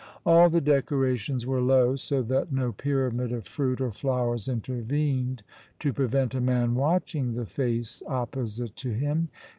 All 0.25 0.49
the 0.49 0.61
decorations 0.61 1.45
were 1.45 1.61
low, 1.61 1.95
so 1.95 2.23
that 2.23 2.51
no 2.51 2.71
pyramid 2.71 3.31
of 3.31 3.45
fruit 3.45 3.79
or 3.79 3.91
flowers 3.91 4.47
intervened 4.47 5.43
to 5.77 5.93
jjrevent 5.93 6.33
a 6.33 6.41
man 6.41 6.73
watching 6.73 7.35
the 7.35 7.45
face 7.45 8.01
opposite 8.07 8.75
to 8.77 8.89
him. 8.93 9.27